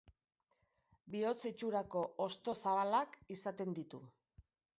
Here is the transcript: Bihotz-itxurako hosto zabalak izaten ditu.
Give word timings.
Bihotz-itxurako 1.15 2.01
hosto 2.25 2.57
zabalak 2.65 3.19
izaten 3.37 3.79
ditu. 3.83 4.03